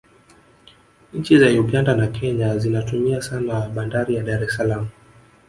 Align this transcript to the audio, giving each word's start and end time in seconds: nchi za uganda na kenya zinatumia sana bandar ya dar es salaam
nchi 1.13 1.39
za 1.39 1.47
uganda 1.59 1.95
na 1.95 2.07
kenya 2.07 2.57
zinatumia 2.57 3.21
sana 3.21 3.69
bandar 3.69 4.11
ya 4.11 4.23
dar 4.23 4.43
es 4.43 4.55
salaam 4.55 4.87